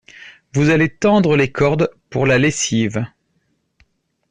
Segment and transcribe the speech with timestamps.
[0.55, 3.05] Vous allez tendre les cordes pour la lessive.